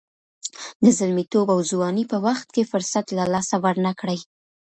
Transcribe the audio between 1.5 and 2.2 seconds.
او ځوانۍ په